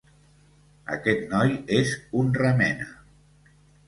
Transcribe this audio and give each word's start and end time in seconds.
Aquest 0.95 1.27
noi 1.33 1.53
és 1.79 1.91
un 2.21 2.31
remena. 2.39 2.89